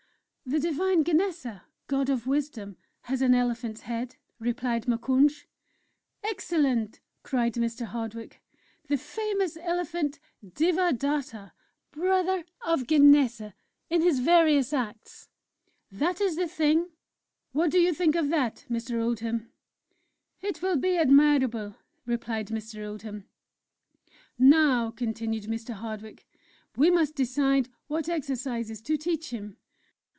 [0.43, 5.45] "The Divine Ganesa, God of Wisdom, has an elephant's head," replied Moukounj.
[6.25, 7.85] "Excellent!" cried Mr.
[7.85, 8.41] Hardwick:
[8.89, 11.53] "'The Famous Elephant Devadatta,
[11.91, 13.53] Brother of Ganesa,
[13.89, 15.29] in his various Acts'
[15.89, 16.89] that is the thing!
[17.53, 19.01] What do you think of that, Mr.
[19.01, 19.53] Oldham?"
[20.41, 22.85] "It will be admirable," replied Mr.
[22.85, 23.23] Oldham.
[24.37, 25.75] "Now," continued Mr.
[25.75, 26.27] Hardwick,
[26.75, 29.55] "we must decide what exercises to teach him.